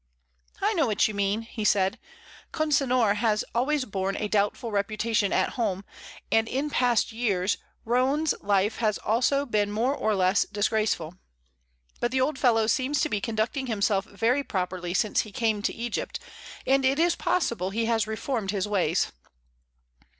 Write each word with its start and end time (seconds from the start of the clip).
"I 0.63 0.73
know 0.73 0.87
what 0.87 1.07
you 1.07 1.13
mean," 1.13 1.43
he 1.43 1.63
said. 1.63 1.99
"Consinor 2.51 3.17
has 3.17 3.45
always 3.53 3.85
borne 3.85 4.15
a 4.17 4.27
doubtful 4.27 4.71
reputation 4.71 5.31
at 5.31 5.49
home, 5.59 5.85
and 6.31 6.47
in 6.47 6.71
past 6.71 7.11
years 7.11 7.57
Roane's 7.85 8.33
life 8.41 8.77
has 8.77 8.97
also 8.97 9.45
been 9.45 9.71
more 9.71 9.93
or 9.93 10.15
less 10.15 10.41
disgraceful. 10.51 11.19
But 11.99 12.09
the 12.09 12.19
old 12.19 12.39
fellow 12.39 12.65
seems 12.65 12.99
to 13.01 13.09
be 13.09 13.21
conducting 13.21 13.67
himself 13.67 14.05
very 14.05 14.43
properly 14.43 14.95
since 14.95 15.19
he 15.21 15.31
came 15.31 15.61
to 15.61 15.75
Egypt, 15.75 16.19
and 16.65 16.83
it 16.83 16.97
is 16.97 17.15
possible 17.15 17.69
he 17.69 17.85
has 17.85 18.07
reformed 18.07 18.49
his 18.49 18.67
ways." 18.67 19.11